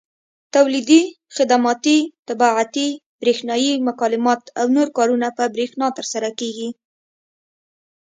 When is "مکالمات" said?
3.87-4.41